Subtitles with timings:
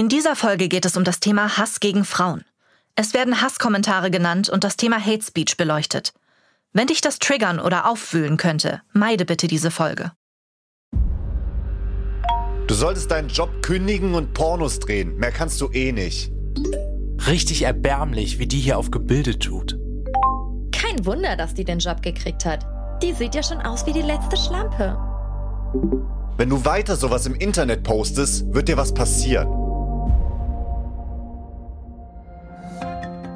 [0.00, 2.42] In dieser Folge geht es um das Thema Hass gegen Frauen.
[2.96, 6.14] Es werden Hasskommentare genannt und das Thema Hate Speech beleuchtet.
[6.72, 10.12] Wenn dich das triggern oder aufwühlen könnte, meide bitte diese Folge.
[12.66, 15.18] Du solltest deinen Job kündigen und Pornos drehen.
[15.18, 16.32] Mehr kannst du eh nicht.
[17.26, 19.78] Richtig erbärmlich, wie die hier auf gebildet tut.
[20.72, 22.64] Kein Wunder, dass die den Job gekriegt hat.
[23.02, 24.96] Die sieht ja schon aus wie die letzte Schlampe.
[26.38, 29.60] Wenn du weiter sowas im Internet postest, wird dir was passieren.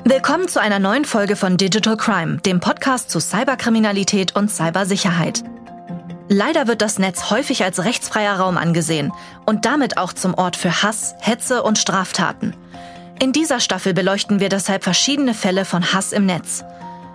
[0.06, 5.42] Willkommen zu einer neuen Folge von Digital Crime, dem Podcast zu Cyberkriminalität und Cybersicherheit.
[6.28, 9.14] Leider wird das Netz häufig als rechtsfreier Raum angesehen
[9.46, 12.54] und damit auch zum Ort für Hass, Hetze und Straftaten.
[13.18, 16.64] In dieser Staffel beleuchten wir deshalb verschiedene Fälle von Hass im Netz.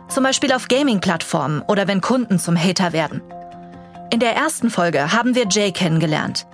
[0.08, 3.22] Zum Beispiel auf Gaming-Plattformen oder wenn Kunden zum Hater werden.
[4.12, 6.48] In der ersten Folge haben wir Jay kennengelernt.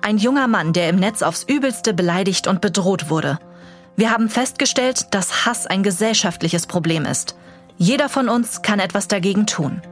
[0.00, 3.38] Ein junger Mann, der im Netz aufs Übelste beleidigt und bedroht wurde–
[3.96, 7.36] wir haben festgestellt, dass Hass ein gesellschaftliches Problem ist.
[7.76, 9.82] Jeder von uns kann etwas dagegen tun.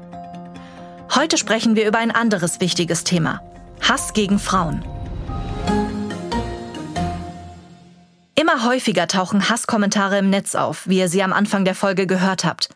[1.14, 3.42] Heute sprechen wir über ein anderes wichtiges Thema.
[3.82, 4.84] Hass gegen Frauen.
[8.34, 12.44] Immer häufiger tauchen Hasskommentare im Netz auf, wie ihr sie am Anfang der Folge gehört
[12.44, 12.70] habt.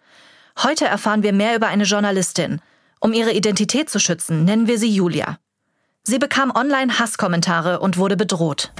[0.63, 2.61] Heute erfahren wir mehr über eine Journalistin.
[3.01, 5.39] Um ihre Identität zu schützen, nennen wir sie Julia.
[6.03, 8.73] Sie bekam online Hasskommentare und wurde bedroht.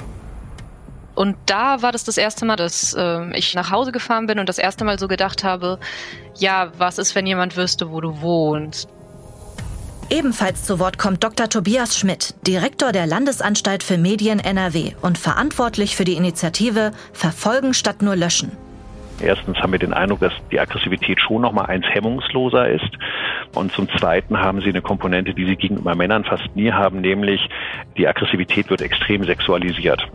[1.15, 4.49] Und da war das das erste Mal, dass äh, ich nach Hause gefahren bin und
[4.49, 5.79] das erste Mal so gedacht habe,
[6.35, 8.89] ja, was ist, wenn jemand wüsste, wo du wohnst?
[10.09, 11.49] Ebenfalls zu Wort kommt Dr.
[11.49, 18.03] Tobias Schmidt, Direktor der Landesanstalt für Medien NRW und verantwortlich für die Initiative Verfolgen statt
[18.03, 18.51] nur löschen.
[19.19, 22.91] Erstens haben wir den Eindruck, dass die Aggressivität schon noch mal eins hemmungsloser ist.
[23.55, 27.41] Und zum Zweiten haben sie eine Komponente, die sie gegenüber Männern fast nie haben, nämlich
[27.97, 30.05] die Aggressivität wird extrem sexualisiert.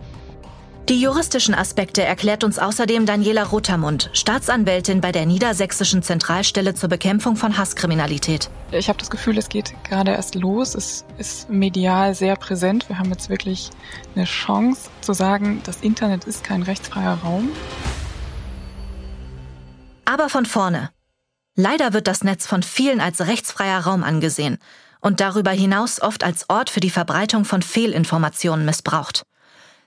[0.91, 7.37] Die juristischen Aspekte erklärt uns außerdem Daniela Rotermund, Staatsanwältin bei der Niedersächsischen Zentralstelle zur Bekämpfung
[7.37, 8.49] von Hasskriminalität.
[8.71, 10.75] Ich habe das Gefühl, es geht gerade erst los.
[10.75, 12.89] Es ist medial sehr präsent.
[12.89, 13.69] Wir haben jetzt wirklich
[14.17, 17.47] eine Chance zu sagen, das Internet ist kein rechtsfreier Raum.
[20.03, 20.89] Aber von vorne.
[21.55, 24.57] Leider wird das Netz von vielen als rechtsfreier Raum angesehen
[24.99, 29.23] und darüber hinaus oft als Ort für die Verbreitung von Fehlinformationen missbraucht.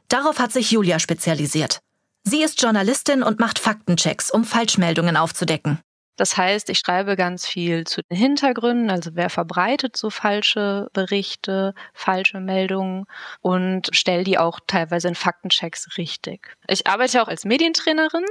[0.08, 1.80] Darauf hat sich Julia spezialisiert.
[2.22, 5.80] Sie ist Journalistin und macht Faktenchecks, um Falschmeldungen aufzudecken.
[6.16, 11.74] Das heißt, ich schreibe ganz viel zu den Hintergründen, also wer verbreitet so falsche Berichte,
[11.92, 13.06] falsche Meldungen
[13.40, 16.56] und stelle die auch teilweise in Faktenchecks richtig.
[16.68, 18.24] Ich arbeite auch als Medientrainerin.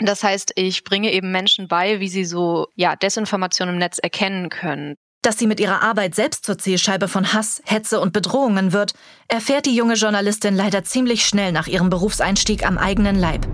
[0.00, 4.48] Das heißt, ich bringe eben Menschen bei, wie sie so ja, Desinformation im Netz erkennen
[4.48, 4.96] können.
[5.22, 8.94] Dass sie mit ihrer Arbeit selbst zur Zielscheibe von Hass, Hetze und Bedrohungen wird,
[9.26, 13.46] erfährt die junge Journalistin leider ziemlich schnell nach ihrem Berufseinstieg am eigenen Leib.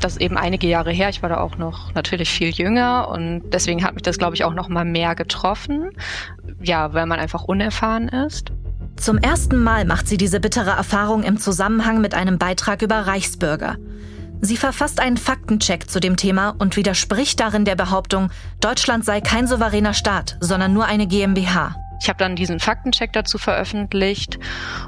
[0.00, 1.08] Das ist eben einige Jahre her.
[1.08, 4.44] Ich war da auch noch natürlich viel jünger und deswegen hat mich das, glaube ich,
[4.44, 5.90] auch noch mal mehr getroffen.
[6.60, 8.52] Ja, weil man einfach unerfahren ist.
[8.96, 13.76] Zum ersten Mal macht sie diese bittere Erfahrung im Zusammenhang mit einem Beitrag über Reichsbürger.
[14.40, 18.30] Sie verfasst einen Faktencheck zu dem Thema und widerspricht darin der Behauptung,
[18.60, 21.74] Deutschland sei kein souveräner Staat, sondern nur eine GmbH.
[22.00, 24.38] Ich habe dann diesen Faktencheck dazu veröffentlicht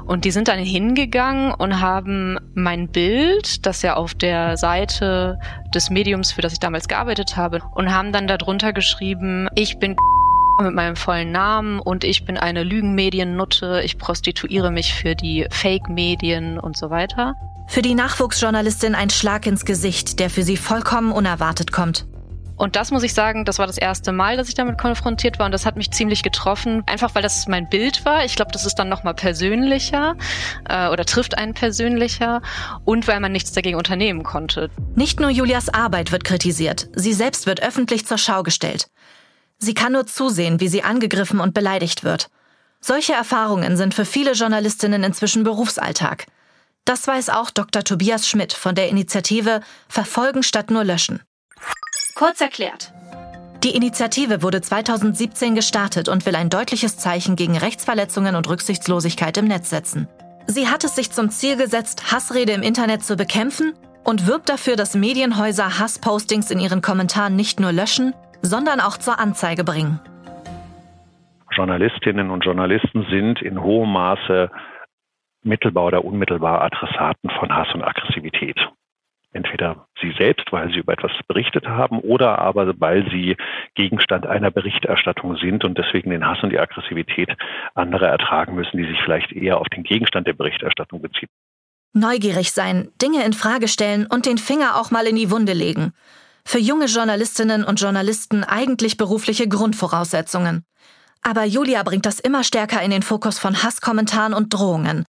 [0.05, 5.39] und die sind dann hingegangen und haben mein Bild, das ja auf der Seite
[5.73, 9.95] des Mediums, für das ich damals gearbeitet habe, und haben dann darunter geschrieben, ich bin
[10.61, 16.59] mit meinem vollen Namen und ich bin eine Lügenmediennutte, ich prostituiere mich für die Fake-Medien
[16.59, 17.33] und so weiter.
[17.69, 22.07] Für die Nachwuchsjournalistin ein Schlag ins Gesicht, der für sie vollkommen unerwartet kommt.
[22.57, 25.45] Und das muss ich sagen, das war das erste Mal, dass ich damit konfrontiert war
[25.45, 28.25] und das hat mich ziemlich getroffen, einfach weil das mein Bild war.
[28.25, 30.17] Ich glaube, das ist dann nochmal persönlicher
[30.67, 32.41] äh, oder trifft einen persönlicher
[32.85, 34.71] und weil man nichts dagegen unternehmen konnte.
[34.95, 38.89] Nicht nur Julias Arbeit wird kritisiert, sie selbst wird öffentlich zur Schau gestellt.
[39.59, 42.31] Sie kann nur zusehen, wie sie angegriffen und beleidigt wird.
[42.81, 46.25] Solche Erfahrungen sind für viele Journalistinnen inzwischen Berufsalltag.
[46.89, 47.83] Das weiß auch Dr.
[47.83, 51.19] Tobias Schmidt von der Initiative Verfolgen statt nur löschen.
[52.15, 52.91] Kurz erklärt.
[53.63, 59.45] Die Initiative wurde 2017 gestartet und will ein deutliches Zeichen gegen Rechtsverletzungen und Rücksichtslosigkeit im
[59.45, 60.07] Netz setzen.
[60.47, 64.75] Sie hat es sich zum Ziel gesetzt, Hassrede im Internet zu bekämpfen und wirbt dafür,
[64.75, 69.99] dass Medienhäuser Hasspostings in ihren Kommentaren nicht nur löschen, sondern auch zur Anzeige bringen.
[71.51, 74.49] Journalistinnen und Journalisten sind in hohem Maße
[75.43, 78.57] mittelbar oder unmittelbar Adressaten von Hass und Aggressivität.
[79.31, 83.37] Entweder sie selbst, weil sie über etwas berichtet haben, oder aber weil sie
[83.75, 87.29] Gegenstand einer Berichterstattung sind und deswegen den Hass und die Aggressivität
[87.75, 91.29] anderer ertragen müssen, die sich vielleicht eher auf den Gegenstand der Berichterstattung beziehen.
[91.93, 95.93] Neugierig sein, Dinge in Frage stellen und den Finger auch mal in die Wunde legen.
[96.43, 100.65] Für junge Journalistinnen und Journalisten eigentlich berufliche Grundvoraussetzungen.
[101.21, 105.05] Aber Julia bringt das immer stärker in den Fokus von Hasskommentaren und Drohungen.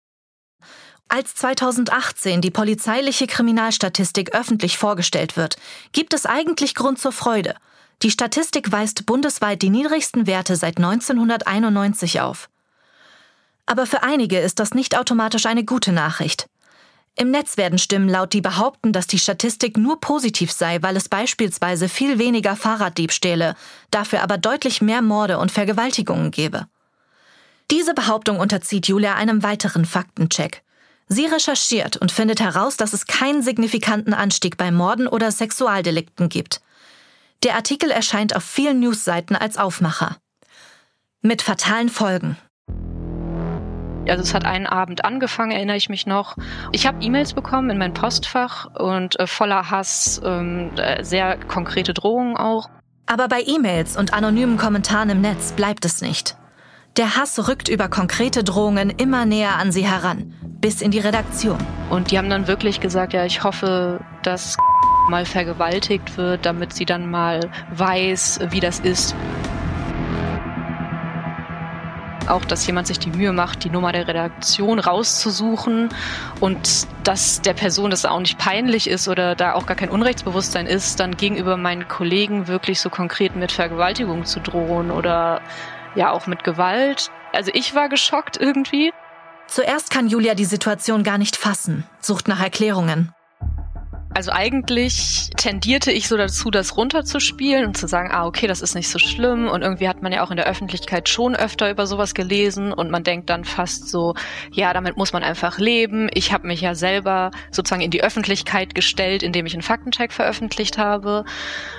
[1.13, 5.57] Als 2018 die polizeiliche Kriminalstatistik öffentlich vorgestellt wird,
[5.91, 7.57] gibt es eigentlich Grund zur Freude.
[8.03, 12.49] Die Statistik weist bundesweit die niedrigsten Werte seit 1991 auf.
[13.67, 16.49] Aber für einige ist das nicht automatisch eine gute Nachricht.
[17.17, 21.09] Im Netz werden Stimmen laut, die behaupten, dass die Statistik nur positiv sei, weil es
[21.09, 23.57] beispielsweise viel weniger Fahrraddiebstähle,
[23.91, 26.69] dafür aber deutlich mehr Morde und Vergewaltigungen gebe.
[27.73, 30.63] Diese Behauptung unterzieht Julia einem weiteren Faktencheck.
[31.13, 36.61] Sie recherchiert und findet heraus, dass es keinen signifikanten Anstieg bei Morden oder Sexualdelikten gibt.
[37.43, 40.19] Der Artikel erscheint auf vielen Newsseiten als Aufmacher.
[41.21, 42.37] Mit fatalen Folgen.
[44.09, 46.37] Also es hat einen Abend angefangen, erinnere ich mich noch.
[46.71, 51.93] Ich habe E-Mails bekommen in mein Postfach und äh, voller Hass, ähm, äh, sehr konkrete
[51.93, 52.71] Drohungen auch.
[53.07, 56.37] Aber bei E-Mails und anonymen Kommentaren im Netz bleibt es nicht.
[56.97, 61.59] Der Hass rückt über konkrete Drohungen immer näher an sie heran, bis in die Redaktion.
[61.89, 64.57] Und die haben dann wirklich gesagt, ja, ich hoffe, dass
[65.09, 69.15] mal vergewaltigt wird, damit sie dann mal weiß, wie das ist
[72.31, 75.89] auch, dass jemand sich die Mühe macht, die Nummer der Redaktion rauszusuchen
[76.39, 80.67] und dass der Person das auch nicht peinlich ist oder da auch gar kein Unrechtsbewusstsein
[80.67, 85.41] ist, dann gegenüber meinen Kollegen wirklich so konkret mit Vergewaltigung zu drohen oder
[85.95, 87.11] ja auch mit Gewalt.
[87.33, 88.93] Also ich war geschockt irgendwie.
[89.47, 93.13] Zuerst kann Julia die Situation gar nicht fassen, sucht nach Erklärungen.
[94.13, 98.75] Also eigentlich tendierte ich so dazu, das runterzuspielen und zu sagen, ah, okay, das ist
[98.75, 99.49] nicht so schlimm.
[99.49, 102.91] Und irgendwie hat man ja auch in der Öffentlichkeit schon öfter über sowas gelesen und
[102.91, 104.15] man denkt dann fast so,
[104.51, 106.09] ja, damit muss man einfach leben.
[106.13, 110.77] Ich habe mich ja selber sozusagen in die Öffentlichkeit gestellt, indem ich einen Faktencheck veröffentlicht
[110.77, 111.25] habe.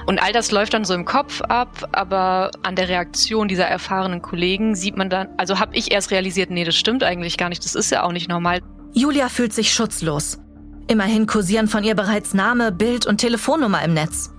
[0.06, 4.22] Und all das läuft dann so im Kopf ab, aber an der Reaktion dieser erfahrenen
[4.22, 7.66] Kollegen sieht man dann, also habe ich erst realisiert, nee, das stimmt eigentlich gar nicht,
[7.66, 8.62] das ist ja auch nicht normal.
[8.94, 10.40] Julia fühlt sich schutzlos.
[10.88, 14.32] Immerhin kursieren von ihr bereits Name, Bild und Telefonnummer im Netz.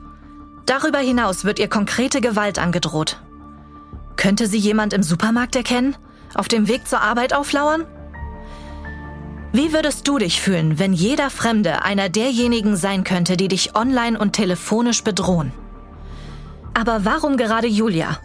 [0.66, 3.20] Darüber hinaus wird ihr konkrete Gewalt angedroht.
[4.16, 5.96] Könnte sie jemand im Supermarkt erkennen?
[6.34, 7.86] Auf dem Weg zur Arbeit auflauern?
[9.52, 14.18] Wie würdest du dich fühlen, wenn jeder Fremde einer derjenigen sein könnte, die dich online
[14.18, 15.52] und telefonisch bedrohen?
[16.72, 18.18] Aber warum gerade Julia?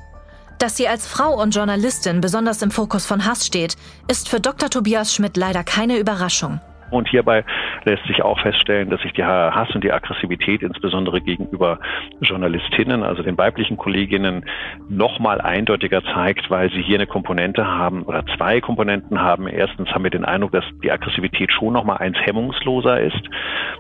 [0.58, 3.76] Dass sie als Frau und Journalistin besonders im Fokus von Hass steht,
[4.08, 4.70] ist für Dr.
[4.70, 6.62] Tobias Schmidt leider keine Überraschung.
[6.90, 7.44] Und hierbei
[7.86, 11.80] lässt sich auch feststellen, dass sich die Hass und die Aggressivität insbesondere gegenüber
[12.22, 14.46] Journalistinnen, also den weiblichen Kolleginnen,
[14.90, 19.48] nochmal eindeutiger zeigt, weil sie hier eine Komponente haben oder zwei Komponenten haben.
[19.48, 23.22] Erstens haben wir den Eindruck, dass die Aggressivität schon nochmal eins hemmungsloser ist.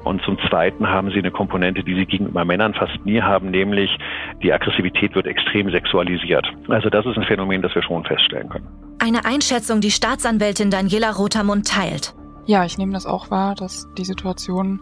[0.03, 3.95] Und zum Zweiten haben sie eine Komponente, die sie gegenüber Männern fast nie haben, nämlich
[4.44, 6.48] die Aggressivität wird extrem sexualisiert.
[6.69, 8.68] Also das ist ein Phänomen, das wir schon feststellen können.
[9.00, 12.16] Eine Einschätzung, die Staatsanwältin Daniela Rotermund teilt.
[12.47, 14.79] Ja, ich nehme das auch wahr, dass die Situation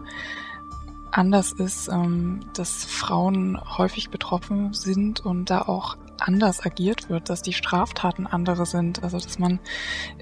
[1.10, 7.42] anders ist, ähm, dass Frauen häufig betroffen sind und da auch anders agiert wird, dass
[7.42, 9.60] die Straftaten andere sind, also dass man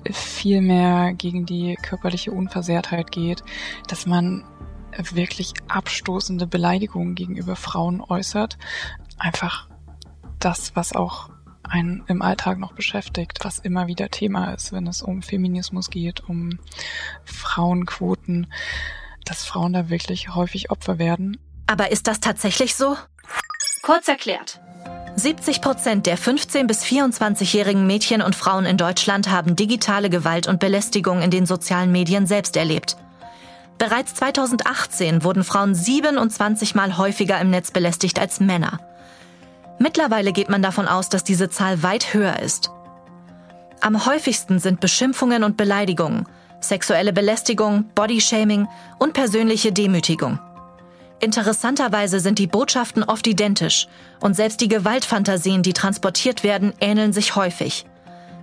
[0.09, 3.43] viel mehr gegen die körperliche Unversehrtheit geht,
[3.87, 4.45] dass man
[5.11, 8.57] wirklich abstoßende Beleidigungen gegenüber Frauen äußert.
[9.17, 9.67] Einfach
[10.39, 11.29] das, was auch
[11.63, 16.27] einen im Alltag noch beschäftigt, was immer wieder Thema ist, wenn es um Feminismus geht,
[16.27, 16.59] um
[17.53, 18.47] Frauenquoten,
[19.25, 21.37] dass Frauen da wirklich häufig Opfer werden.
[21.67, 22.97] Aber ist das tatsächlich so?
[23.83, 24.59] Kurz erklärt.
[25.15, 30.59] 70 Prozent der 15- bis 24-jährigen Mädchen und Frauen in Deutschland haben digitale Gewalt und
[30.59, 32.97] Belästigung in den sozialen Medien selbst erlebt.
[33.77, 38.79] Bereits 2018 wurden Frauen 27 Mal häufiger im Netz belästigt als Männer.
[39.77, 42.71] Mittlerweile geht man davon aus, dass diese Zahl weit höher ist.
[43.81, 46.25] Am häufigsten sind Beschimpfungen und Beleidigungen,
[46.63, 48.67] sexuelle Belästigung, Bodyshaming
[48.99, 50.39] und persönliche Demütigung.
[51.19, 53.87] Interessanterweise sind die Botschaften oft identisch
[54.19, 57.85] und selbst die Gewaltfantasien, die transportiert werden, ähneln sich häufig.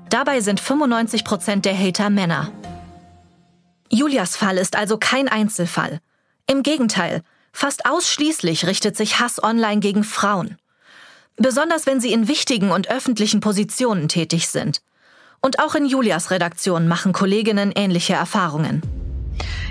[0.09, 2.51] Dabei sind 95 Prozent der Hater Männer.
[3.91, 6.01] Julias Fall ist also kein Einzelfall.
[6.47, 7.23] Im Gegenteil,
[7.53, 10.57] fast ausschließlich richtet sich Hass online gegen Frauen
[11.41, 14.83] besonders wenn sie in wichtigen und öffentlichen Positionen tätig sind.
[15.43, 19.00] Und auch in Julias Redaktion machen Kolleginnen ähnliche Erfahrungen.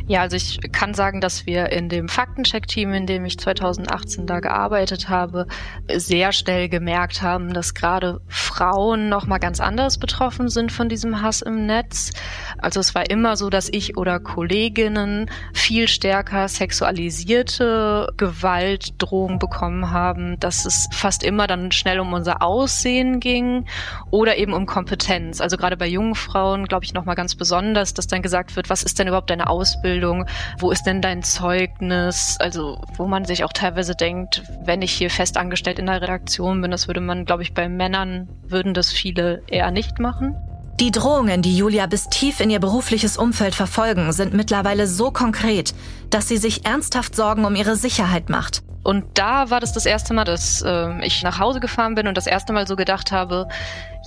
[0.10, 4.40] Ja, also ich kann sagen, dass wir in dem Faktencheck-Team, in dem ich 2018 da
[4.40, 5.46] gearbeitet habe,
[5.88, 11.22] sehr schnell gemerkt haben, dass gerade Frauen noch mal ganz anders betroffen sind von diesem
[11.22, 12.10] Hass im Netz.
[12.58, 20.40] Also es war immer so, dass ich oder Kolleginnen viel stärker sexualisierte Gewaltdrohungen bekommen haben,
[20.40, 23.68] dass es fast immer dann schnell um unser Aussehen ging
[24.10, 25.40] oder eben um Kompetenz.
[25.40, 28.72] Also gerade bei jungen Frauen, glaube ich, noch mal ganz besonders, dass dann gesagt wird,
[28.72, 29.99] was ist denn überhaupt deine Ausbildung?
[30.00, 30.26] Ausbildung,
[30.58, 32.38] wo ist denn dein Zeugnis?
[32.40, 36.72] Also wo man sich auch teilweise denkt, wenn ich hier festangestellt in der Redaktion bin,
[36.72, 40.36] das würde man, glaube ich, bei Männern würden das viele eher nicht machen.
[40.80, 45.74] Die Drohungen, die Julia bis tief in ihr berufliches Umfeld verfolgen, sind mittlerweile so konkret,
[46.10, 48.64] dass sie sich ernsthaft Sorgen um ihre Sicherheit macht.
[48.84, 52.16] Und da war das das erste Mal, dass äh, ich nach Hause gefahren bin und
[52.16, 53.48] das erste Mal so gedacht habe,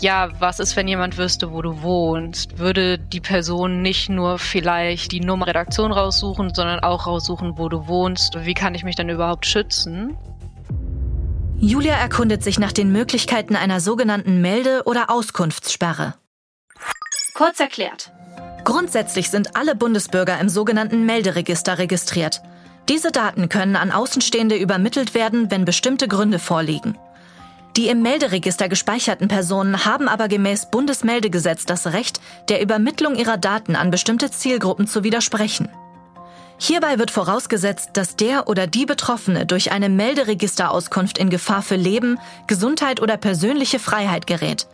[0.01, 2.59] ja, was ist, wenn jemand wüsste, wo du wohnst?
[2.59, 7.87] Würde die Person nicht nur vielleicht die Nummer Redaktion raussuchen, sondern auch raussuchen, wo du
[7.87, 8.35] wohnst?
[8.45, 10.17] Wie kann ich mich dann überhaupt schützen?
[11.59, 16.15] Julia erkundet sich nach den Möglichkeiten einer sogenannten Melde- oder Auskunftssperre.
[17.35, 18.11] Kurz erklärt.
[18.65, 22.43] Grundsätzlich sind alle Bundesbürger im sogenannten Melderegister registriert.
[22.89, 26.99] Diese Daten können an Außenstehende übermittelt werden, wenn bestimmte Gründe vorliegen.
[27.77, 33.77] Die im Melderegister gespeicherten Personen haben aber gemäß Bundesmeldegesetz das Recht, der Übermittlung ihrer Daten
[33.77, 35.69] an bestimmte Zielgruppen zu widersprechen.
[36.59, 42.19] Hierbei wird vorausgesetzt, dass der oder die Betroffene durch eine Melderegisterauskunft in Gefahr für Leben,
[42.47, 44.67] Gesundheit oder persönliche Freiheit gerät.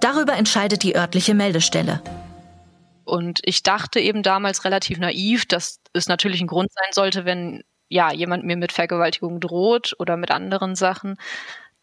[0.00, 2.02] Darüber entscheidet die örtliche Meldestelle.
[3.06, 7.62] Und ich dachte eben damals relativ naiv, dass es natürlich ein Grund sein sollte, wenn
[7.88, 11.16] ja jemand mir mit Vergewaltigung droht oder mit anderen Sachen,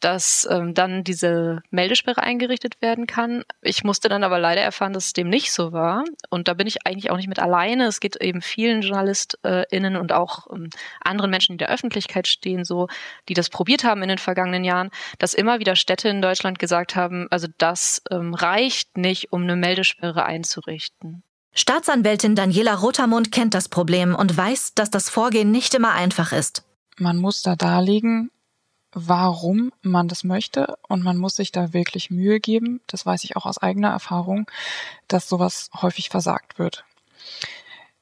[0.04, 3.44] dass ähm, dann diese Meldesperre eingerichtet werden kann.
[3.62, 6.04] Ich musste dann aber leider erfahren, dass es dem nicht so war.
[6.30, 7.86] Und da bin ich eigentlich auch nicht mit alleine.
[7.86, 10.70] Es geht eben vielen JournalistInnen und auch ähm,
[11.02, 12.88] anderen Menschen, die in der Öffentlichkeit stehen, so,
[13.30, 16.96] die das probiert haben in den vergangenen Jahren, dass immer wieder Städte in Deutschland gesagt
[16.96, 21.24] haben, also das ähm, reicht nicht, um eine Meldesperre einzurichten.
[21.56, 26.64] Staatsanwältin Daniela Rotermund kennt das Problem und weiß, dass das Vorgehen nicht immer einfach ist.
[26.98, 28.32] Man muss da darlegen,
[28.94, 32.82] warum man das möchte und man muss sich da wirklich Mühe geben.
[32.88, 34.50] Das weiß ich auch aus eigener Erfahrung,
[35.08, 36.86] dass sowas häufig versagt wird.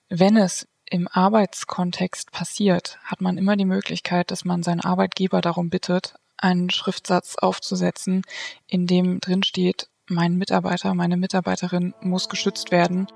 [0.09, 5.69] Wenn es im Arbeitskontext passiert, hat man immer die Möglichkeit, dass man seinen Arbeitgeber darum
[5.69, 8.23] bittet, einen Schriftsatz aufzusetzen,
[8.67, 13.07] in dem drin steht, mein Mitarbeiter, meine Mitarbeiterin muss geschützt werden.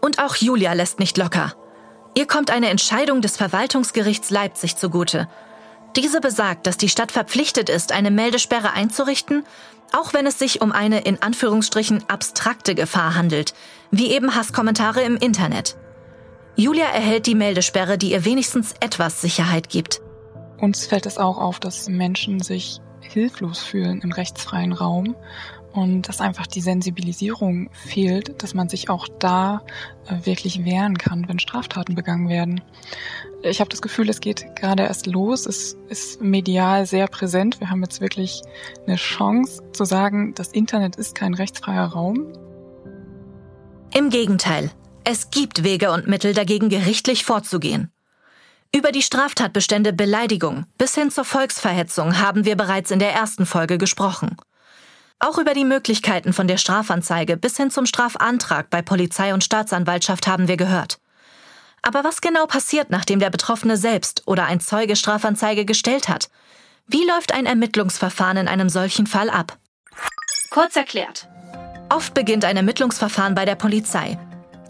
[0.00, 1.54] Und auch Julia lässt nicht locker.
[2.16, 5.28] Ihr kommt eine Entscheidung des Verwaltungsgerichts Leipzig zugute
[5.96, 9.44] diese besagt, dass die Stadt verpflichtet ist, eine Meldesperre einzurichten,
[9.92, 13.54] auch wenn es sich um eine in Anführungsstrichen abstrakte Gefahr handelt,
[13.90, 15.76] wie eben Hasskommentare im Internet.
[16.56, 20.00] Julia erhält die Meldesperre, die ihr wenigstens etwas Sicherheit gibt.
[20.58, 25.16] Uns fällt es auch auf, dass Menschen sich hilflos fühlen im rechtsfreien Raum
[25.72, 29.62] und dass einfach die Sensibilisierung fehlt, dass man sich auch da
[30.06, 32.60] äh, wirklich wehren kann, wenn Straftaten begangen werden.
[33.42, 37.60] Ich habe das Gefühl, es geht gerade erst los, es ist medial sehr präsent.
[37.60, 38.42] Wir haben jetzt wirklich
[38.86, 42.32] eine Chance zu sagen, das Internet ist kein rechtsfreier Raum.
[43.94, 44.70] Im Gegenteil,
[45.04, 47.90] es gibt Wege und Mittel dagegen gerichtlich vorzugehen.
[48.74, 53.78] Über die Straftatbestände Beleidigung bis hin zur Volksverhetzung haben wir bereits in der ersten Folge
[53.78, 54.36] gesprochen.
[55.22, 60.26] Auch über die Möglichkeiten von der Strafanzeige bis hin zum Strafantrag bei Polizei und Staatsanwaltschaft
[60.26, 60.98] haben wir gehört.
[61.82, 66.30] Aber was genau passiert, nachdem der Betroffene selbst oder ein Zeuge Strafanzeige gestellt hat?
[66.86, 69.58] Wie läuft ein Ermittlungsverfahren in einem solchen Fall ab?
[70.50, 71.28] Kurz erklärt.
[71.90, 74.18] Oft beginnt ein Ermittlungsverfahren bei der Polizei.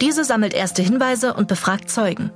[0.01, 2.31] Diese sammelt erste Hinweise und befragt Zeugen.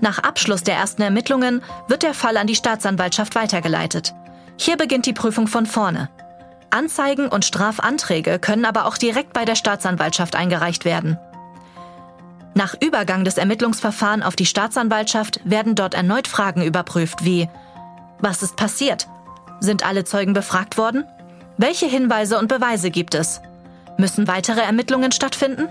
[0.00, 4.12] Nach Abschluss der ersten Ermittlungen wird der Fall an die Staatsanwaltschaft weitergeleitet.
[4.58, 6.10] Hier beginnt die Prüfung von vorne.
[6.74, 11.18] Anzeigen und Strafanträge können aber auch direkt bei der Staatsanwaltschaft eingereicht werden.
[12.54, 17.48] Nach Übergang des Ermittlungsverfahrens auf die Staatsanwaltschaft werden dort erneut Fragen überprüft wie
[18.18, 19.08] Was ist passiert?
[19.60, 21.04] Sind alle Zeugen befragt worden?
[21.58, 23.40] Welche Hinweise und Beweise gibt es?
[23.96, 25.68] Müssen weitere Ermittlungen stattfinden?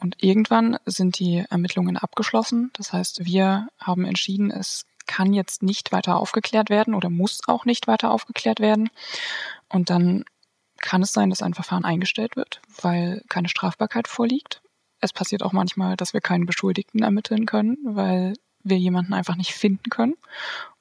[0.00, 2.70] Und irgendwann sind die Ermittlungen abgeschlossen.
[2.76, 7.64] Das heißt, wir haben entschieden, es kann jetzt nicht weiter aufgeklärt werden oder muss auch
[7.64, 8.90] nicht weiter aufgeklärt werden.
[9.74, 10.24] Und dann
[10.80, 14.62] kann es sein, dass ein Verfahren eingestellt wird, weil keine Strafbarkeit vorliegt.
[15.00, 19.52] Es passiert auch manchmal, dass wir keinen Beschuldigten ermitteln können, weil wir jemanden einfach nicht
[19.52, 20.14] finden können.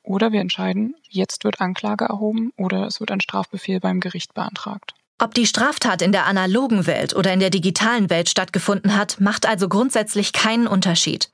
[0.04, 4.94] Oder wir entscheiden, jetzt wird Anklage erhoben oder es wird ein Strafbefehl beim Gericht beantragt.
[5.18, 9.48] Ob die Straftat in der analogen Welt oder in der digitalen Welt stattgefunden hat, macht
[9.48, 11.32] also grundsätzlich keinen Unterschied.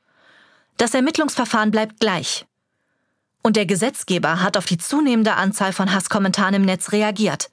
[0.78, 2.46] Das Ermittlungsverfahren bleibt gleich.
[3.42, 7.50] Und der Gesetzgeber hat auf die zunehmende Anzahl von Hasskommentaren im Netz reagiert.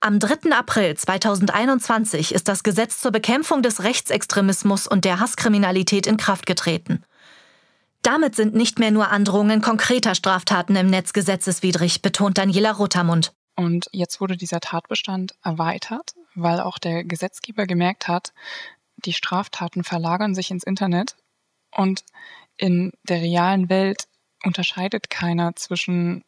[0.00, 0.52] Am 3.
[0.52, 7.02] April 2021 ist das Gesetz zur Bekämpfung des Rechtsextremismus und der Hasskriminalität in Kraft getreten.
[8.02, 13.32] Damit sind nicht mehr nur Androhungen konkreter Straftaten im Netz gesetzeswidrig, betont Daniela Rotermund.
[13.56, 18.34] Und jetzt wurde dieser Tatbestand erweitert, weil auch der Gesetzgeber gemerkt hat,
[18.96, 21.16] die Straftaten verlagern sich ins Internet
[21.70, 22.04] und
[22.58, 24.04] in der realen Welt
[24.44, 26.24] unterscheidet keiner zwischen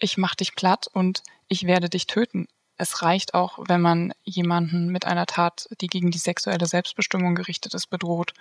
[0.00, 2.48] ich mach dich platt und ich werde dich töten.
[2.76, 7.74] Es reicht auch, wenn man jemanden mit einer Tat, die gegen die sexuelle Selbstbestimmung gerichtet
[7.74, 8.34] ist, bedroht.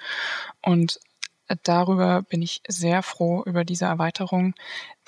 [0.62, 1.00] Und
[1.64, 4.56] darüber bin ich sehr froh über diese Erweiterung,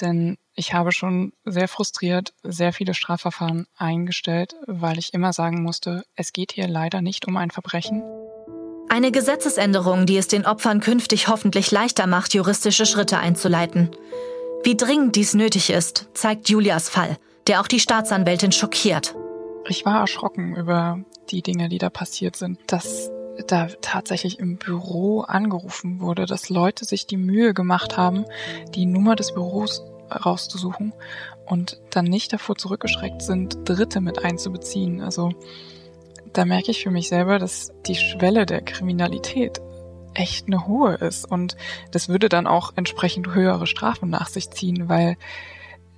[0.01, 6.05] denn ich habe schon sehr frustriert sehr viele Strafverfahren eingestellt, weil ich immer sagen musste,
[6.15, 8.03] es geht hier leider nicht um ein Verbrechen.
[8.93, 13.89] Eine Gesetzesänderung, die es den Opfern künftig hoffentlich leichter macht, juristische Schritte einzuleiten.
[14.63, 19.15] Wie dringend dies nötig ist, zeigt Julias Fall, der auch die Staatsanwältin schockiert.
[19.67, 20.99] Ich war erschrocken über
[21.31, 23.09] die Dinge, die da passiert sind, dass
[23.47, 28.25] da tatsächlich im Büro angerufen wurde, dass Leute sich die Mühe gemacht haben,
[28.75, 29.81] die Nummer des Büros
[30.23, 30.93] rauszusuchen
[31.47, 35.01] und dann nicht davor zurückgeschreckt sind, Dritte mit einzubeziehen.
[35.01, 35.31] Also
[36.33, 39.61] da merke ich für mich selber, dass die Schwelle der Kriminalität
[40.13, 41.55] echt eine hohe ist und
[41.91, 45.17] das würde dann auch entsprechend höhere Strafen nach sich ziehen, weil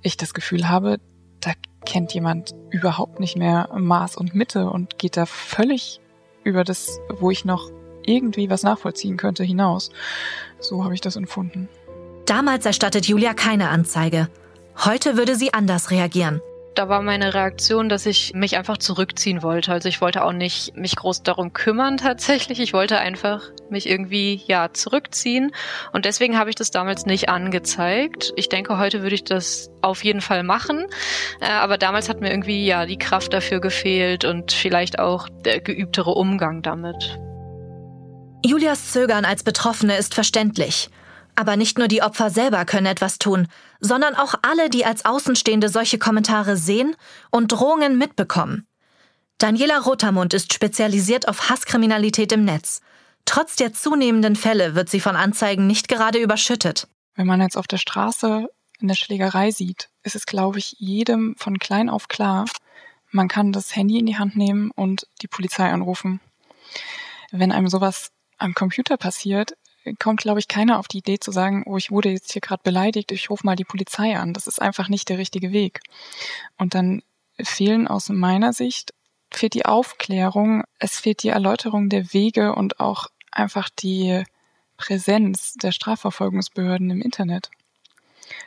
[0.02, 0.98] ich das Gefühl habe,
[1.40, 1.52] da
[1.84, 6.00] kennt jemand überhaupt nicht mehr Maß und Mitte und geht da völlig
[6.44, 7.70] über das, wo ich noch
[8.04, 9.90] irgendwie was nachvollziehen könnte, hinaus.
[10.60, 11.68] So habe ich das empfunden.
[12.24, 14.28] Damals erstattet Julia keine Anzeige.
[14.84, 16.40] Heute würde sie anders reagieren
[16.78, 19.72] da war meine Reaktion, dass ich mich einfach zurückziehen wollte.
[19.72, 22.60] Also ich wollte auch nicht mich groß darum kümmern tatsächlich.
[22.60, 25.52] Ich wollte einfach mich irgendwie ja zurückziehen
[25.92, 28.32] und deswegen habe ich das damals nicht angezeigt.
[28.36, 30.86] Ich denke, heute würde ich das auf jeden Fall machen,
[31.40, 35.60] äh, aber damals hat mir irgendwie ja die Kraft dafür gefehlt und vielleicht auch der
[35.60, 37.18] geübtere Umgang damit.
[38.44, 40.90] Julias Zögern als Betroffene ist verständlich.
[41.36, 43.46] Aber nicht nur die Opfer selber können etwas tun,
[43.80, 46.96] sondern auch alle, die als Außenstehende solche Kommentare sehen
[47.30, 48.66] und Drohungen mitbekommen.
[49.38, 52.80] Daniela Rotermund ist spezialisiert auf Hasskriminalität im Netz.
[53.26, 56.88] Trotz der zunehmenden Fälle wird sie von Anzeigen nicht gerade überschüttet.
[57.16, 58.48] Wenn man jetzt auf der Straße
[58.80, 62.46] eine Schlägerei sieht, ist es, glaube ich, jedem von klein auf klar,
[63.10, 66.20] man kann das Handy in die Hand nehmen und die Polizei anrufen.
[67.30, 69.56] Wenn einem sowas am Computer passiert,
[69.98, 72.62] kommt, glaube ich, keiner auf die Idee zu sagen, oh, ich wurde jetzt hier gerade
[72.62, 74.32] beleidigt, ich rufe mal die Polizei an.
[74.32, 75.80] Das ist einfach nicht der richtige Weg.
[76.56, 77.02] Und dann
[77.40, 78.94] fehlen aus meiner Sicht,
[79.30, 84.24] fehlt die Aufklärung, es fehlt die Erläuterung der Wege und auch einfach die
[84.76, 87.50] Präsenz der Strafverfolgungsbehörden im Internet.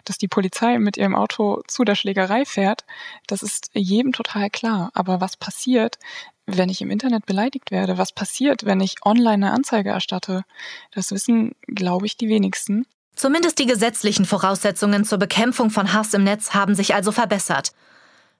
[0.05, 2.85] Dass die Polizei mit ihrem Auto zu der Schlägerei fährt,
[3.27, 4.91] das ist jedem total klar.
[4.93, 5.97] Aber was passiert,
[6.45, 7.97] wenn ich im Internet beleidigt werde?
[7.97, 10.43] Was passiert, wenn ich online eine Anzeige erstatte?
[10.91, 12.85] Das wissen, glaube ich, die wenigsten.
[13.15, 17.73] Zumindest die gesetzlichen Voraussetzungen zur Bekämpfung von Hass im Netz haben sich also verbessert.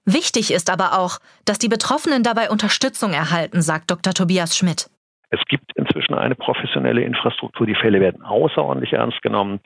[0.06, 4.14] Wichtig ist aber auch, dass die Betroffenen dabei Unterstützung erhalten, sagt Dr.
[4.14, 4.88] Tobias Schmidt.
[5.30, 7.66] Es gibt inzwischen eine professionelle Infrastruktur.
[7.66, 9.60] Die Fälle werden außerordentlich ernst genommen.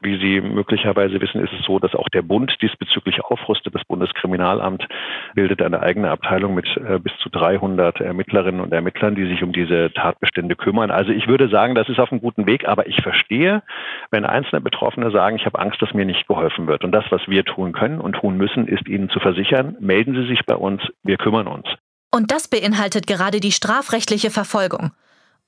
[0.00, 3.74] Wie Sie möglicherweise wissen, ist es so, dass auch der Bund diesbezüglich aufrüstet.
[3.74, 4.86] Das Bundeskriminalamt
[5.34, 9.52] bildet eine eigene Abteilung mit äh, bis zu 300 Ermittlerinnen und Ermittlern, die sich um
[9.52, 10.90] diese Tatbestände kümmern.
[10.90, 13.62] Also ich würde sagen, das ist auf einem guten Weg, aber ich verstehe,
[14.10, 16.84] wenn einzelne Betroffene sagen, ich habe Angst, dass mir nicht geholfen wird.
[16.84, 20.26] Und das, was wir tun können und tun müssen, ist ihnen zu versichern, melden Sie
[20.26, 21.66] sich bei uns, wir kümmern uns.
[22.10, 24.92] Und das beinhaltet gerade die strafrechtliche Verfolgung.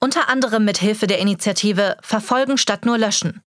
[0.00, 3.42] Unter anderem mit Hilfe der Initiative Verfolgen statt nur löschen.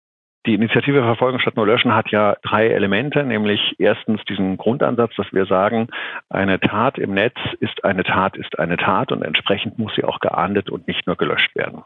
[0.45, 5.27] Die Initiative Verfolgen statt nur löschen hat ja drei Elemente, nämlich erstens diesen Grundansatz, dass
[5.33, 5.89] wir sagen,
[6.29, 10.19] eine Tat im Netz ist eine Tat, ist eine Tat und entsprechend muss sie auch
[10.21, 11.83] geahndet und nicht nur gelöscht werden.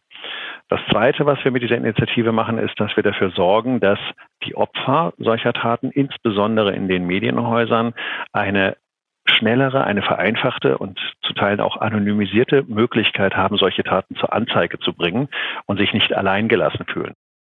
[0.70, 4.00] Das Zweite, was wir mit dieser Initiative machen, ist, dass wir dafür sorgen, dass
[4.46, 7.94] die Opfer solcher Taten, insbesondere in den Medienhäusern,
[8.34, 8.78] eine
[9.26, 14.94] schnellere, eine vereinfachte und zu Teilen auch anonymisierte Möglichkeit haben, solche Taten zur Anzeige zu
[14.94, 15.30] bringen
[15.66, 17.14] und sich nicht alleingelassen fühlen.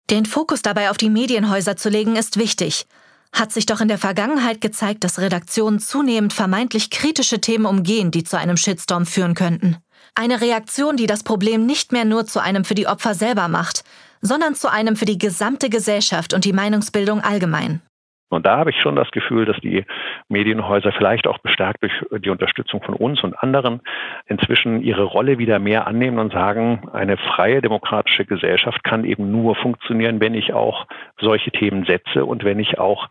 [0.10, 2.88] Den Fokus dabei auf die Medienhäuser zu legen, ist wichtig.
[3.32, 8.24] Hat sich doch in der Vergangenheit gezeigt, dass Redaktionen zunehmend vermeintlich kritische Themen umgehen, die
[8.24, 9.78] zu einem Shitstorm führen könnten.
[10.16, 13.84] Eine Reaktion, die das Problem nicht mehr nur zu einem für die Opfer selber macht,
[14.22, 17.82] sondern zu einem für die gesamte Gesellschaft und die Meinungsbildung allgemein.
[18.30, 19.86] Und da habe ich schon das Gefühl, dass die
[20.28, 23.82] Medienhäuser vielleicht auch bestärkt durch die Unterstützung von uns und anderen
[24.28, 29.56] inzwischen ihre Rolle wieder mehr annehmen und sagen, eine freie demokratische Gesellschaft kann eben nur
[29.56, 30.86] funktionieren, wenn ich auch
[31.20, 33.08] solche Themen setze und wenn ich auch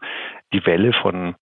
[0.52, 1.34] die Welle von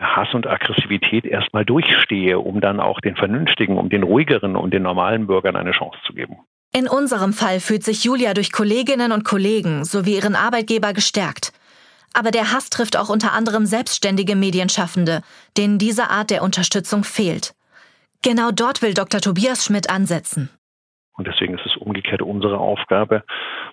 [0.00, 4.82] Hass und Aggressivität erstmal durchstehe, um dann auch den Vernünftigen, um den ruhigeren, um den
[4.82, 6.38] normalen Bürgern eine Chance zu geben.
[6.72, 11.52] In unserem Fall fühlt sich Julia durch Kolleginnen und Kollegen sowie ihren Arbeitgeber gestärkt.
[12.14, 15.22] Aber der Hass trifft auch unter anderem selbstständige Medienschaffende,
[15.58, 17.54] denen diese Art der Unterstützung fehlt.
[18.22, 19.20] Genau dort will Dr.
[19.20, 20.48] Tobias Schmidt ansetzen.
[21.16, 23.22] Und deswegen ist es umgekehrt unsere Aufgabe,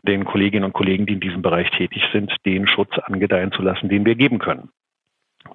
[0.03, 3.89] den Kolleginnen und Kollegen, die in diesem Bereich tätig sind, den Schutz angedeihen zu lassen,
[3.89, 4.69] den wir geben können.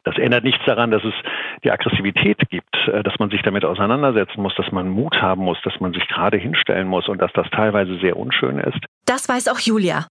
[0.05, 1.15] Das ändert nichts daran, dass es
[1.63, 5.59] die Aggressivität gibt, äh, dass man sich damit auseinandersetzen muss, dass man Mut haben muss,
[5.63, 8.79] dass man sich gerade hinstellen muss und dass das teilweise sehr unschön ist.
[9.05, 10.07] Das weiß auch Julia.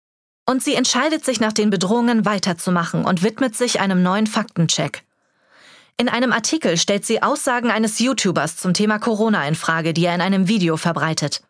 [0.48, 5.04] Und sie entscheidet sich nach den Bedrohungen weiterzumachen und widmet sich einem neuen Faktencheck.
[5.98, 10.14] In einem Artikel stellt sie Aussagen eines YouTubers zum Thema Corona in Frage, die er
[10.14, 11.42] in einem Video verbreitet.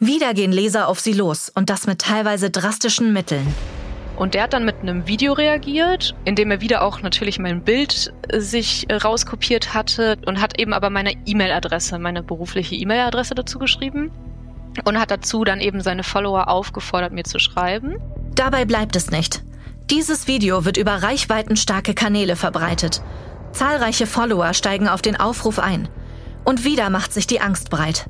[0.00, 3.54] Wieder gehen Leser auf sie los und das mit teilweise drastischen Mitteln.
[4.16, 7.62] Und der hat dann mit einem Video reagiert, in dem er wieder auch natürlich mein
[7.62, 14.10] Bild sich rauskopiert hatte und hat eben aber meine E-Mail-Adresse, meine berufliche E-Mail-Adresse dazu geschrieben
[14.84, 17.96] und hat dazu dann eben seine Follower aufgefordert, mir zu schreiben.
[18.34, 19.42] Dabei bleibt es nicht.
[19.90, 23.02] Dieses Video wird über reichweitenstarke Kanäle verbreitet.
[23.52, 25.88] Zahlreiche Follower steigen auf den Aufruf ein.
[26.44, 28.08] Und wieder macht sich die Angst breit.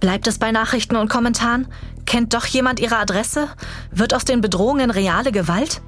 [0.00, 1.68] Bleibt es bei Nachrichten und Kommentaren?
[2.06, 3.48] Kennt doch jemand ihre Adresse?
[3.90, 5.82] Wird aus den Bedrohungen reale Gewalt?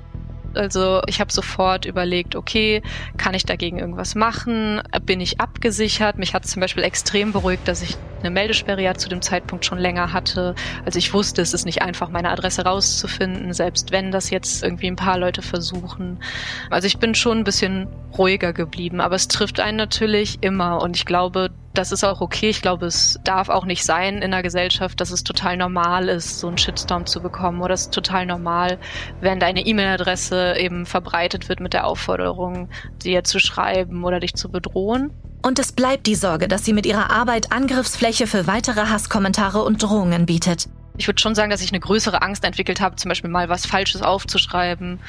[0.54, 2.82] Also ich habe sofort überlegt, okay,
[3.16, 4.82] kann ich dagegen irgendwas machen?
[5.06, 6.18] Bin ich abgesichert?
[6.18, 9.78] Mich hat zum Beispiel extrem beruhigt, dass ich eine Meldesperre ja zu dem Zeitpunkt schon
[9.78, 10.54] länger hatte.
[10.84, 14.88] Also ich wusste, es ist nicht einfach, meine Adresse rauszufinden, selbst wenn das jetzt irgendwie
[14.88, 16.22] ein paar Leute versuchen.
[16.70, 20.96] Also ich bin schon ein bisschen ruhiger geblieben, aber es trifft einen natürlich immer und
[20.96, 22.50] ich glaube, das ist auch okay.
[22.50, 26.40] Ich glaube, es darf auch nicht sein in einer Gesellschaft, dass es total normal ist,
[26.40, 27.62] so einen Shitstorm zu bekommen.
[27.62, 28.78] Oder es ist total normal,
[29.20, 32.68] wenn deine E-Mail-Adresse eben verbreitet wird mit der Aufforderung,
[33.04, 35.12] dir zu schreiben oder dich zu bedrohen.
[35.42, 39.82] Und es bleibt die Sorge, dass sie mit ihrer Arbeit Angriffsfläche für weitere Hasskommentare und
[39.82, 40.68] Drohungen bietet.
[40.98, 43.64] Ich würde schon sagen, dass ich eine größere Angst entwickelt habe, zum Beispiel mal was
[43.64, 45.00] Falsches aufzuschreiben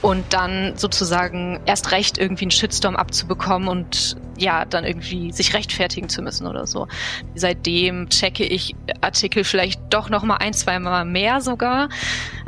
[0.00, 6.08] und dann sozusagen erst recht irgendwie einen Shitstorm abzubekommen und ja, dann irgendwie sich rechtfertigen
[6.08, 6.86] zu müssen oder so.
[7.34, 11.88] Seitdem checke ich Artikel vielleicht doch noch mal ein, zwei Mal mehr sogar,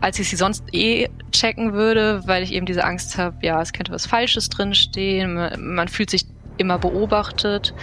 [0.01, 3.73] als ich sie sonst eh checken würde, weil ich eben diese Angst habe, ja, es
[3.73, 6.27] könnte was Falsches drinstehen, man fühlt sich
[6.61, 7.75] immer beobachtet.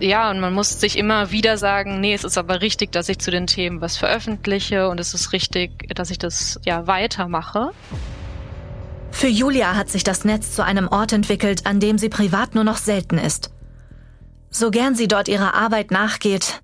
[0.00, 3.18] Ja, und man muss sich immer wieder sagen, nee, es ist aber richtig, dass ich
[3.18, 7.70] zu den Themen was veröffentliche und es ist richtig, dass ich das ja weitermache.
[9.10, 12.64] Für Julia hat sich das Netz zu einem Ort entwickelt, an dem sie privat nur
[12.64, 13.50] noch selten ist.
[14.50, 16.60] So gern sie dort ihrer Arbeit nachgeht,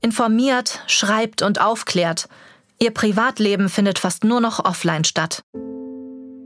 [0.00, 2.28] informiert, schreibt und aufklärt,
[2.80, 5.44] ihr Privatleben findet fast nur noch offline statt.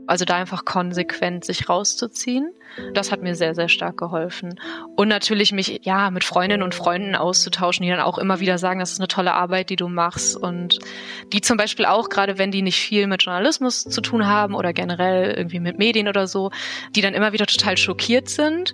[0.07, 2.51] Also da einfach konsequent sich rauszuziehen.
[2.93, 4.59] Das hat mir sehr, sehr stark geholfen.
[4.95, 8.79] Und natürlich mich, ja, mit Freundinnen und Freunden auszutauschen, die dann auch immer wieder sagen,
[8.79, 10.35] das ist eine tolle Arbeit, die du machst.
[10.35, 10.79] Und
[11.33, 14.73] die zum Beispiel auch, gerade wenn die nicht viel mit Journalismus zu tun haben oder
[14.73, 16.51] generell irgendwie mit Medien oder so,
[16.95, 18.73] die dann immer wieder total schockiert sind.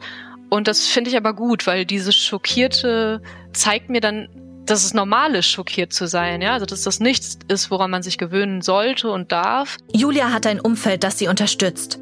[0.49, 3.21] Und das finde ich aber gut, weil dieses Schockierte
[3.53, 4.29] zeigt mir dann
[4.65, 8.03] dass es normal ist, schockiert zu sein, ja, also dass das nichts ist, woran man
[8.03, 9.77] sich gewöhnen sollte und darf.
[9.93, 11.99] Julia hat ein Umfeld, das sie unterstützt.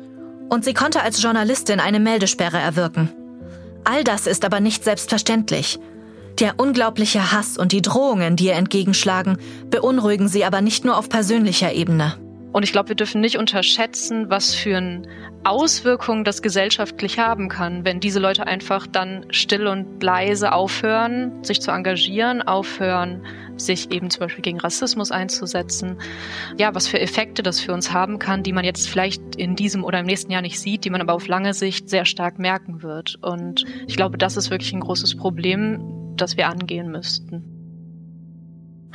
[0.50, 3.10] Und sie konnte als Journalistin eine Meldesperre erwirken.
[3.84, 5.80] All das ist aber nicht selbstverständlich.
[6.40, 9.38] Der unglaubliche Hass und die Drohungen, die ihr entgegenschlagen,
[9.70, 12.16] beunruhigen sie aber nicht nur auf persönlicher Ebene.
[12.52, 15.08] Und ich glaube, wir dürfen nicht unterschätzen, was für ein
[15.44, 21.62] Auswirkungen das gesellschaftlich haben kann, wenn diese Leute einfach dann still und leise aufhören, sich
[21.62, 25.98] zu engagieren, aufhören, sich eben zum Beispiel gegen Rassismus einzusetzen.
[26.58, 29.84] Ja, was für Effekte das für uns haben kann, die man jetzt vielleicht in diesem
[29.84, 32.84] oder im nächsten Jahr nicht sieht, die man aber auf lange Sicht sehr stark merken
[32.84, 33.18] wird.
[33.22, 37.51] Und ich glaube, das ist wirklich ein großes Problem, das wir angehen müssten.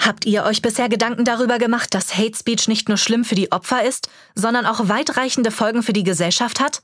[0.07, 3.51] Habt ihr euch bisher Gedanken darüber gemacht, dass Hate Speech nicht nur schlimm für die
[3.51, 6.83] Opfer ist, sondern auch weitreichende Folgen für die Gesellschaft hat?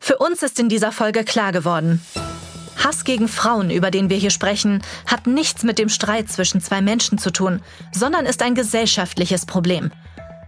[0.00, 2.02] Für uns ist in dieser Folge klar geworden.
[2.82, 6.82] Hass gegen Frauen, über den wir hier sprechen, hat nichts mit dem Streit zwischen zwei
[6.82, 9.92] Menschen zu tun, sondern ist ein gesellschaftliches Problem.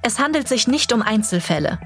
[0.02, 1.78] Es handelt sich nicht um Einzelfälle.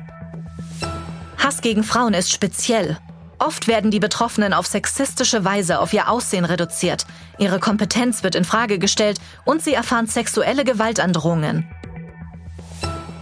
[1.37, 2.99] Hass gegen Frauen ist speziell
[3.39, 7.05] Oft werden die Betroffenen auf sexistische Weise auf ihr Aussehen reduziert,
[7.39, 11.69] ihre Kompetenz wird in Frage gestellt und sie erfahren sexuelle Gewaltandrohungen.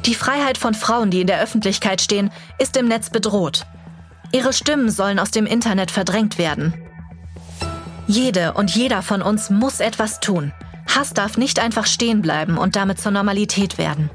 [0.07, 3.67] Die Freiheit von Frauen, die in der Öffentlichkeit stehen, ist im Netz bedroht.
[4.33, 6.75] Ihre Stimmen sollen aus dem Internet verdrängt werden.
[8.07, 10.53] Jede und jeder von uns muss etwas tun.
[10.89, 14.11] Hass darf nicht einfach stehen bleiben und damit zur Normalität werden.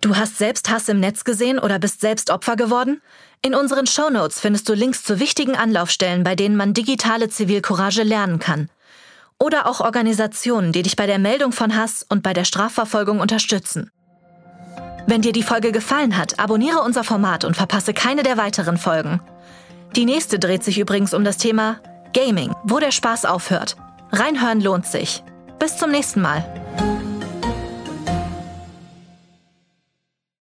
[0.00, 3.00] Du hast selbst Hass im Netz gesehen oder bist selbst Opfer geworden?
[3.44, 8.38] In unseren Shownotes findest du Links zu wichtigen Anlaufstellen, bei denen man digitale Zivilcourage lernen
[8.38, 8.68] kann.
[9.40, 13.90] Oder auch Organisationen, die dich bei der Meldung von Hass und bei der Strafverfolgung unterstützen.
[15.08, 19.20] Wenn dir die Folge gefallen hat, abonniere unser Format und verpasse keine der weiteren Folgen.
[19.96, 21.80] Die nächste dreht sich übrigens um das Thema
[22.14, 23.74] Gaming, wo der Spaß aufhört.
[24.12, 25.24] Reinhören lohnt sich.
[25.58, 26.44] Bis zum nächsten Mal.